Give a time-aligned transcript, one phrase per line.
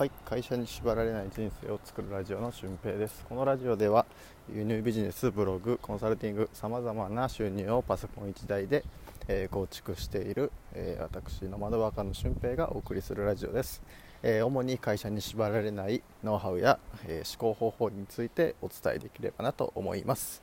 [0.00, 3.22] はい会社に縛られない人生を作るラジオの俊平です。
[3.28, 4.06] このラジオでは
[4.50, 8.82] 輸入ビジネスブログコンサルティングさまざまな収入をパソコン1台で、
[9.28, 13.82] えー、構築している、えー、私の窓若の俊平がお送りするラジオです、
[14.22, 20.42] えー、主に会社に縛られないノウハウや、え思考方法についてお伝えできればなと思います、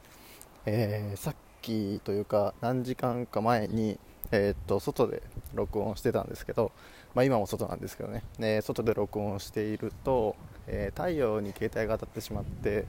[0.67, 3.97] えさっきというか何時間か前に
[4.31, 5.21] えー、っと外で
[5.53, 6.71] 録音してたんですけど、
[7.15, 10.35] まあ、今も外なんですけどね、ね外で録音していると、
[10.67, 12.85] えー、太陽に携帯が当たってしまって、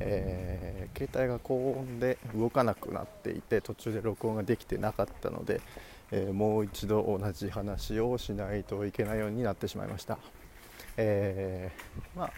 [0.00, 5.60] えー、携帯が高温で動かなくなっていて途中で録音ができてなかったので、
[6.12, 10.18] えもう一度同じ話をしないといけないようになってしまいました、
[10.96, 11.70] え
[12.16, 12.32] まあ、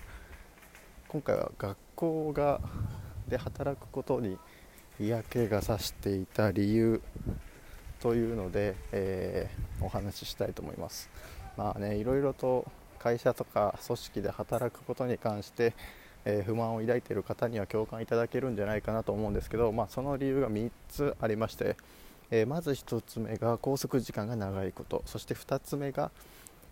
[1.08, 2.60] 今回は学校が
[3.28, 4.36] で働くことに
[5.00, 7.00] 嫌気がさしていた理由
[8.02, 11.08] というので、えー、お話ししたいと思います。
[11.56, 12.66] まあね、いろいろと
[12.98, 15.72] 会社とか組織で働くことに関して、
[16.24, 21.76] えー、不満を抱いている方には共感いただけるんじゃないかなと思うんですけど、まあ、その理由が3つありまして、
[22.32, 26.10] えー、まず1つ目が拘束時間が長いことそして2つ目が、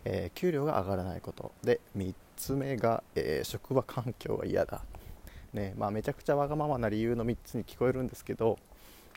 [0.04, 4.82] えー、給料が上がらないことで3つ目が、え職場環境が嫌だ、
[5.52, 8.58] ねまあ、めちゃくちゃわがままな理由の3つに聞こえるんですけど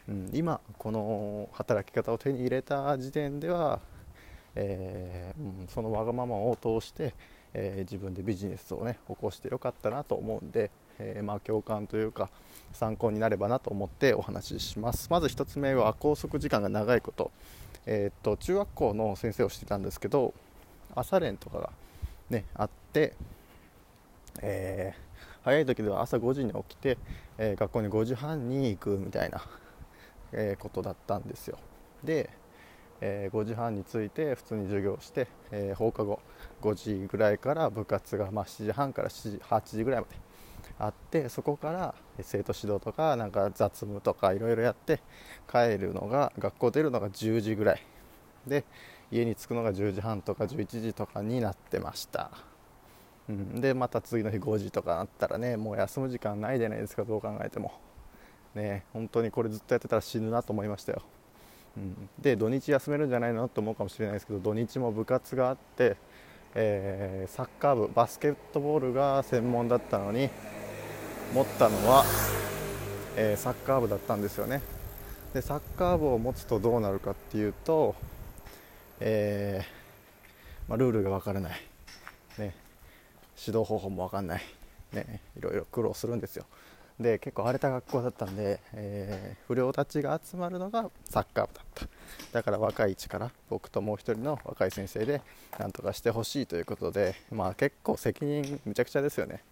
[0.10, 3.80] うん、今この働き方を手に入れた時点では、
[4.56, 7.14] えー、うん、そのわがままを通して、
[7.54, 12.30] えー、自分でビジネスをね起こしてよかったなと思うんで、えー、まあ、共感というか
[12.74, 15.08] 参考になればなと思ってお話しします。
[15.10, 17.32] まず1つ目は拘束時間が長いこと,、
[17.86, 20.34] えっと中学校の先生をしてたんですけど
[20.96, 21.70] 朝練とかが、
[22.30, 23.14] ね、あって、
[24.42, 24.94] え
[25.44, 26.98] 早い時では朝5時に起きて、
[27.38, 29.42] え学校に5時半に行くみたいな
[30.34, 31.58] え、ことだったんですよ。
[32.04, 32.30] で、
[33.02, 36.20] えー、5時半に着いて普通に授業して、えー、放課後
[36.62, 40.16] 5時ぐらいから部活が、まあ、7時半から7時8時ぐらいまで
[40.80, 45.02] あってそこから生徒指導とかなんか雑務とかいろいろやって
[45.52, 47.82] 帰るのが学校出るのが10時ぐらい。
[48.48, 48.66] で
[49.12, 52.32] 家に着くのが10時半とか11時とかになってました、
[53.30, 57.72] うん、でまた次の日5時とかなったらねもう休む時間ないじゃないですかどう考えても。
[58.56, 61.02] ね本当にこれずっとやってたら死ぬなと思いましたよ、
[61.78, 65.98] うん、で土日休めるんじゃないのと思うかもしれないですけど土日も部活があって、
[66.56, 70.30] えー、サッカー部バスケットボールが専門だったのに
[71.34, 72.04] 持ったのは、
[73.16, 74.62] えー、サッカー部だったんですよね。
[75.34, 77.96] でサッカー部を持つとどうなるかっていうと、
[79.00, 81.60] えー、まあ、ルールが分からない、
[82.38, 82.56] ね、
[83.44, 84.44] 指導方法も分かんない、
[84.92, 86.46] ね、いろいろ苦労するんですよ。
[87.00, 91.88] で結構荒れた学校だったんで、えー、不良たちが集まるのがサッカー部だった。
[92.32, 95.22] だから若い力僕ともう一人の若い先生で
[95.60, 99.44] なんとかしてほしいということで、まあ、結構責任むちゃくちゃですよね。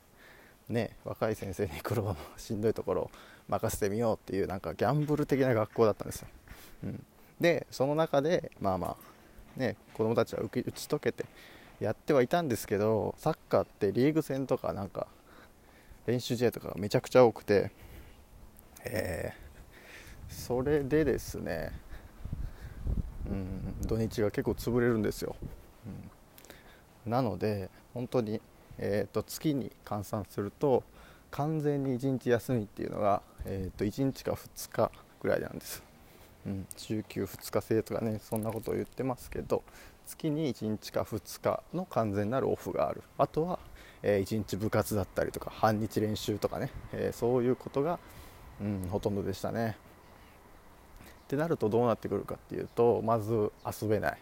[0.69, 3.11] ね若い先生に苦労のしんどいところを
[3.47, 6.27] 任せてみようっていうなんかギャンブル的な学校だったんですよ、
[6.85, 7.05] うん、
[7.39, 8.95] でその中でまあま
[9.57, 11.25] あね子供たちは打ち解けて
[11.79, 15.07] やってはいたんですけどサッカーってリーグ戦とかなんか
[16.05, 17.71] 練習試合とかがめちゃくちゃ多くて、
[18.83, 21.71] えー、それでですね、
[23.29, 25.35] うん、土日が結構潰れるんですよ、
[27.05, 28.41] うん、なので本当に、
[28.77, 30.83] えーと、月に換算すると
[31.29, 34.91] 完全に1日休みっていうのが、えーと、1日か2日
[35.21, 35.83] ぐらいなんです、
[36.45, 39.63] うん、週休2日制とかねそんなことを言ってますけど
[40.05, 43.01] 月に1日か2日の完全なるオフがある。
[43.17, 43.59] あとは
[44.03, 47.99] えー、1日部活だったりとか半日練習とかね、えー、そういうことが、
[48.61, 49.77] うん、ほとんどでしたね。
[51.25, 54.17] ってなるとどうなってくるかっていうとまず遊べない。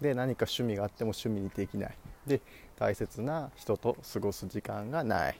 [0.00, 1.94] で何か趣味があっても趣味にできない。
[2.26, 2.40] で
[2.78, 5.36] 大切な人と過ごす時間がない、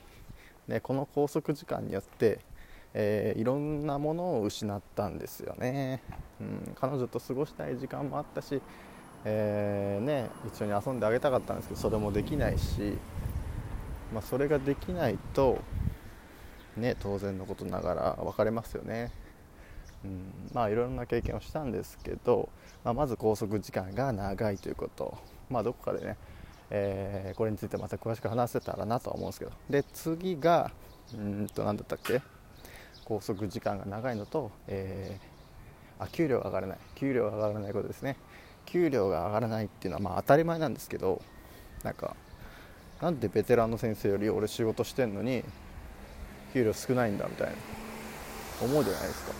[0.67, 2.39] ね、この拘束時間によって、
[2.93, 6.01] えー、いろんなものを失ったんですよね、
[6.39, 8.61] うん、彼女と過ごしたい時間もあったし、
[9.25, 12.97] えー、ね、一緒に遊んであげたかったんですけどそれもできないし
[14.13, 15.59] まあ、それができないと、
[16.77, 19.11] ね、当然のことながら別れますよね。
[20.03, 22.49] うん、まあいろんな経験をしたんですけど、
[22.83, 25.17] まあ、まず拘束時間が長いということ、
[25.49, 26.17] まあ、どこかでね、
[26.71, 29.51] えー、これについてまた詳しく話せたらなとは思うんですけど。
[29.69, 30.71] で次が
[31.13, 32.21] うんと何だったっけ？
[33.05, 36.77] 拘束時間が長いのと、えー、あ給料が上がらない。
[36.95, 38.17] 給料が上がらないことですね。
[38.65, 41.21] 給料が上がらないっていうのはまあ当たり前なんですけど
[41.83, 42.15] なんか
[43.01, 45.43] なんでベテランの先生より俺仕事してんのに
[46.53, 47.53] 給料少ないんだみたいな。
[48.61, 49.33] 思うじゃないですか。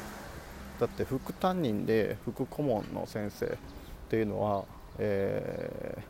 [0.80, 3.50] だって副担任で副顧問の先生っ
[4.10, 4.66] ていうのは、
[4.98, 6.04] え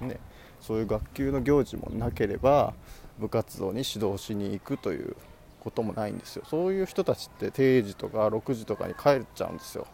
[0.00, 0.18] ー、ね、
[0.60, 2.74] そういう学級の行事もなければ
[3.20, 5.14] 部活動に指導しに行くという
[5.60, 6.44] こともないんですよ。
[6.50, 9.86] そういう人たちって定時とか6時とかに帰っちゃうんですよ、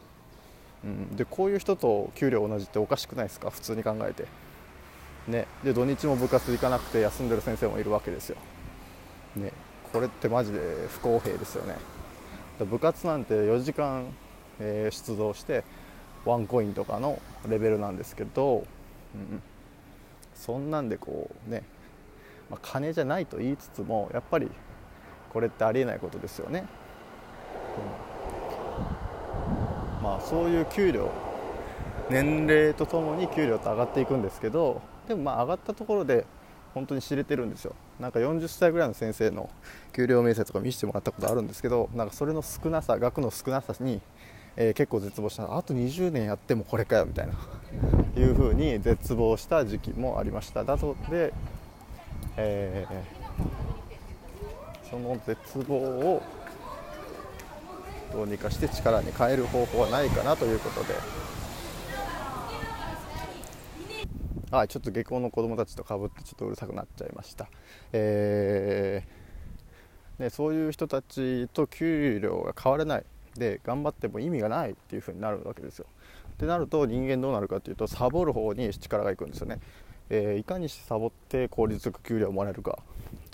[0.84, 3.50] うん、でこういう人と給料同じっておかしくないですか？
[3.50, 4.26] 普通に考えて。
[5.28, 5.46] ね。
[5.62, 8.36] で土日も部活行かなくて休んでる先生もいるわけですよ。
[9.36, 9.52] ね。
[9.92, 10.58] これってマジで
[10.88, 11.76] 不公平ですよね。
[12.64, 14.06] 部活なんて4時間、
[14.60, 15.64] えー、出動して
[16.24, 18.64] ワンコインとかのレベルなんですけど、
[19.14, 19.42] うん、
[20.34, 21.62] そんなんでこうね、
[22.50, 24.48] まあ、金じゃないと言いつつもやっぱり
[25.32, 26.64] これってありえないことですよね、
[29.98, 31.10] うん、まあそういう給料
[32.10, 36.24] 年齢とともに給料って上がっていくんですけどでもまあ上がったところで
[36.72, 37.74] 本当に知れてるんですよ。
[38.00, 39.50] なんか40歳ぐらいの先生の
[39.92, 44.00] 給料明細とか見せてもらったことあるんですけどなんかそれの少なさ額の少なさに、
[44.56, 45.54] えー、結構絶望した。
[45.54, 47.34] あと20年やってもこれかよみたいな。
[48.16, 50.64] いうふうに絶望した時期もありました。
[50.64, 51.34] だとで、
[52.38, 56.22] えー、その絶望を
[58.14, 60.94] どうにかして力に変える方法はないかなということで。
[64.52, 67.48] はい、ちょっと下校の子供たちとかぶってちょっとうるさくなっちゃいました、
[67.94, 73.04] えー、ね、そういう人たちと給料が変われない。
[73.34, 75.86] で頑張っても意味がないっていう風になるわけですよ。
[76.34, 79.58] ってなると人間どうなるかというとサボる方に力がいくんですよね、
[80.10, 82.78] えー、いかにしてサボって効率よく給料をもらえるか。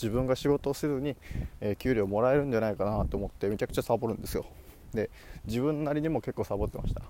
[0.00, 1.16] 自分が仕事をせずに、
[1.60, 4.46] えー、給料もらえるんじゃないかなと思ってめちゃくちゃサボるんですよ。
[4.94, 5.10] で
[5.46, 7.02] 自分なりにも結構サボってました。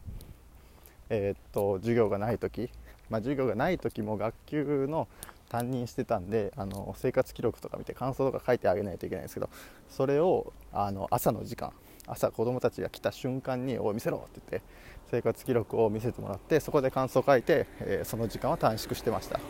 [1.11, 2.71] えー、っと授業がない時
[3.11, 5.09] まあ、授業がない時も学級の
[5.49, 9.49] 担任してたんであの生活記録とか見て感想とか書いてあげないといけないんですけど
[9.89, 11.73] それをあの朝の時間
[12.07, 14.69] 朝子供たちが来た瞬間に「おい見せろ」って言って
[15.11, 19.41] 生活記録を見せてもらってそこで感想を書いて、えー、その時間は短縮してました、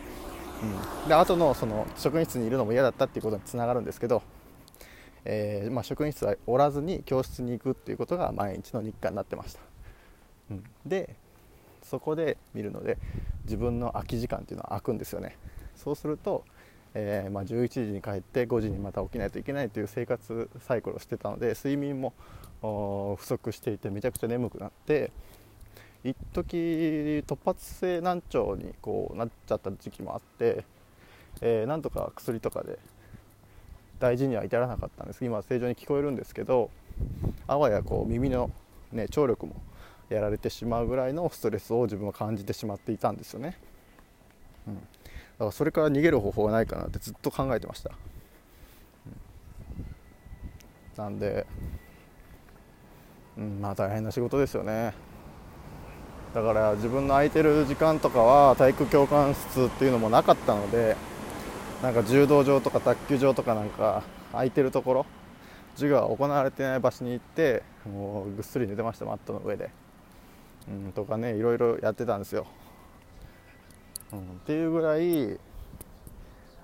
[1.03, 4.21] うん、で後のその職員室にいるのも嫌だったっていうことにつながるんですけど、
[5.25, 9.59] えー、まあ、職員室はおらずに教室に行くっていうことが毎日の日課になってました、
[10.51, 11.15] うん、で
[11.89, 12.97] そこで見るので
[13.43, 15.37] 自分の空き時間っていうのは空くんですよね。
[15.75, 16.43] そうすると、
[16.93, 22.13] えー、まあ、11時に帰って5時にまた起きないといけないという生活サイクルをしてたので睡眠も
[22.61, 25.11] 不足していてめちゃくちゃ眠くなって
[26.03, 30.63] 一時突発性難聴にこうなっちゃった時期もあって、
[31.41, 32.79] えー、なんとか薬とかで
[33.99, 35.25] 大事には至らなかったんです。
[35.25, 36.69] 今は正常に聞こえるんですけど
[37.47, 38.51] あわやこう耳の、
[38.91, 39.55] ね、聴力も
[40.09, 43.57] やられてしまうぐらいのストレスを自分は感じてしまっていたんですよね、
[44.67, 44.81] うん、だ
[45.39, 47.91] からそれから逃げる方法はないかなってずっと考えてました、
[50.97, 51.45] うん、なんで、
[53.37, 54.93] うん、まあ大変な仕事ですよね。
[56.33, 60.95] だから自分の空いてる時間とかは体育教官室っていうのもなかったので
[61.81, 65.05] なんか柔道場とか卓球場とかなんか空いてるところ
[65.73, 69.71] 授業が行われてない場所に行ってもうぐっすり寝てましたマットの上で。
[70.69, 72.45] うん、とかねいろいろやってたんですよ、
[74.13, 75.39] うん、っていうぐらい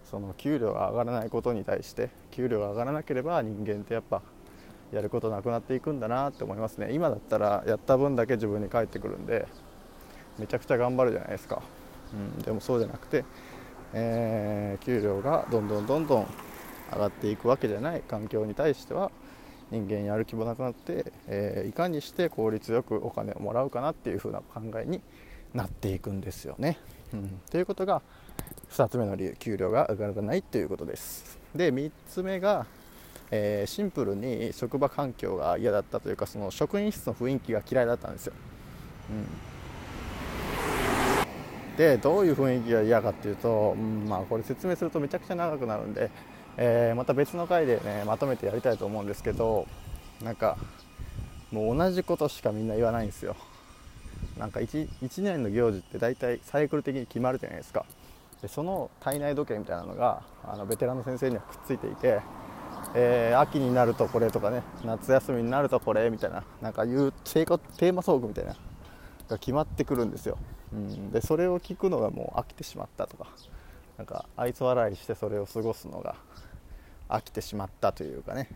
[0.10, 4.22] その給料が上がらないことに対して給料が上がらなければ人間ってやっぱ
[4.92, 6.94] やることなくなっていくんだなって思いますね。
[6.94, 9.48] 今だったらやった分だけ自分に返ってくるんで
[10.38, 11.62] めちゃくちゃ頑張るじゃないですか、
[12.14, 13.26] うん、でもそうじゃなくて、
[13.94, 16.28] えー、給料がどんどんどんどん
[16.94, 19.12] 上がっていくわけじゃない環境に対しては
[19.76, 25.02] 人間やる気もなくなって、えー、いかにして効率よくお金をもらうかなっていう風な考えに
[25.54, 26.78] なっていくんですよね。
[27.14, 28.02] うん、ということが
[28.72, 31.38] 2つ目の理由給料が上がらないということです。
[31.54, 32.66] で3つ目が、
[33.32, 38.34] えー、シンプルに職場環境が嫌だったというかその職員室の雰囲気が嫌いだったんですよ。
[39.10, 39.14] う
[41.74, 46.10] ん、でどういう雰囲気が嫌かっていうと、うん、まあこれ説明するとめちゃくちゃ長くなるんで
[46.58, 49.68] えー、また別の回でねまとめてやりたいと思うんですけど
[50.24, 50.58] なんか
[51.52, 53.36] もう同じことしかみんな言わないんですよ。
[54.38, 57.86] なんか 1, 1年の行事って大体サイクル的に決まるじゃないですか。
[58.42, 62.20] でその体内時計みたいなのがあのベテランの先生にはくっついていて、
[62.94, 68.56] えー、秋になるとこれとかね夏休みになるとこれみたいななんかいうテーマソングみたいな
[69.30, 70.38] が決まってくるんですよ、
[70.74, 73.28] うん、でそれを聞くのがもう飽きてしまったとか。
[73.98, 76.16] なんか愛想笑いしてそれを過ごすのが
[77.08, 78.50] 飽きてしまったというかね、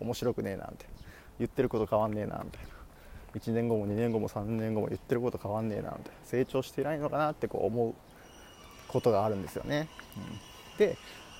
[0.00, 0.96] うん、面白くねえなみたいな。
[1.38, 2.68] 言ってること変わんねえなみたいな。
[3.34, 6.20] 1年後も2年後も3年後も言ってること変わんねえなみたいな。
[6.24, 7.94] 成長していないのかなってこう思う
[8.88, 10.96] ことがあるんですよね、うん、で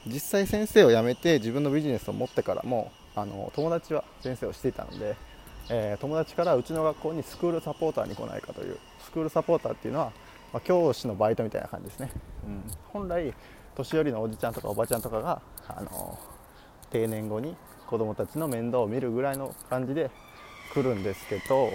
[0.06, 5.16] 実際先生を辞めて自分のビジネスを持ってからもあの友達は先生をしていたので、
[5.70, 10.12] えー、友達からうちの学校にスクールサポーターに来ないかというスクールサポーターっていうのは
[10.56, 12.10] まあ、教師のバイトみたいな感じですね、
[12.46, 13.34] うん、本来
[13.76, 16.18] 年寄りのおじちゃんとかおばちゃんとかが、あの
[16.90, 17.54] 定年後に
[17.86, 20.10] 子供たちの面倒を見るぐらいの感じで
[20.72, 21.72] 来るんですけど、うん、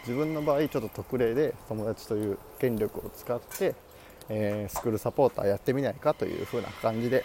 [0.00, 3.74] 自分の場合ちょっと特例で友達という権力を使って、
[4.28, 7.24] えー、スクールサポーターやってみないかという風な感じで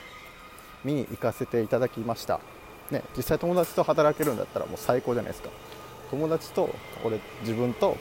[0.86, 2.40] 見に行かせていただきました、
[2.90, 5.50] ね、実際友達と働けるんだったらもう最高じゃないですか。
[6.10, 6.70] 友達と
[7.04, 7.98] 俺自分と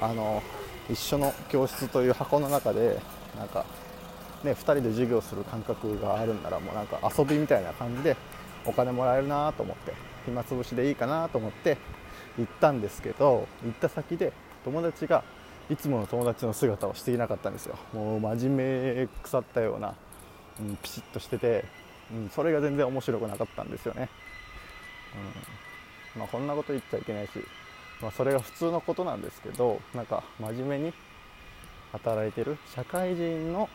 [0.00, 0.42] あの
[0.90, 3.00] 一緒の教室という箱の中で
[3.38, 3.64] なんか、
[4.42, 8.16] ね、2人で授業する感覚があるんならもうなんか遊びみたいな感じで
[8.66, 9.94] お金もらえるなと思って
[10.26, 11.78] 暇つぶしでいいかなと思って
[12.38, 14.32] 行ったんですけど行った先で
[14.64, 15.22] 友達が
[15.70, 17.76] いつもの友達の姿をしていなかったんですよ。
[17.94, 19.94] もう真面目腐ったような、
[20.60, 21.64] うん、ピシッとしてて、
[22.12, 24.10] うん、それが全然面白くなかったんですよね、
[26.14, 26.20] うん。
[26.20, 27.30] まあ、こんなこと言っちゃいけないし、
[28.00, 30.92] まあ、それが普通のことなんですけどなんか真面目に
[31.92, 33.68] 働いてる社会人の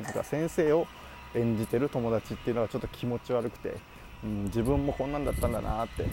[0.00, 0.86] なんか先生を
[1.34, 3.76] 演じてる友達っていうのがちょっと気持ち悪くて
[4.24, 6.04] うん、自分もこんなんだったんだなって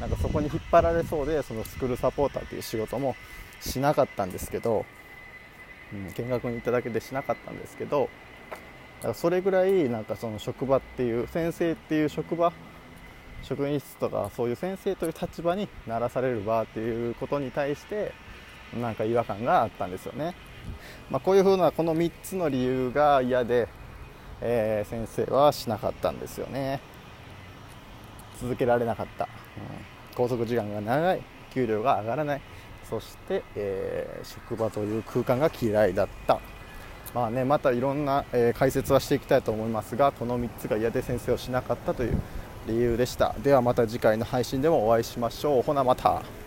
[0.00, 3.16] なんかそこに引っ張られそうでそのスクールサポーターっていう仕事も
[3.60, 4.84] しなかったんですけど、
[5.92, 8.10] うん、見学に行っただけでしなかったんですけど
[9.00, 12.52] だからそれぐらいなんかその職場っていう先生っていう職場
[13.44, 18.12] 職員室とかそういう先生という立場にならされる場っていうことに対して
[18.80, 20.34] なんか違和感があったんですよね、
[21.10, 23.68] まあ、こういうふうなこの3つの理由が嫌で、
[24.40, 26.80] えー、先生はしなかったんですよね。
[28.40, 31.22] 続けられなかった、うん、拘束時間が長い。
[31.52, 32.40] 給料が上がらない。
[32.90, 36.40] そして、えー、職場という空間が嫌いだった。
[37.14, 42.20] まあねまたいろんな、えー、解説はしていきたいと思いますがこの3つが嫌で先生をしなかったという
[42.66, 43.34] 理由でした。
[43.42, 45.62] ではまた次回の配信でもお会いしましょう。
[45.62, 46.22] ほなまた。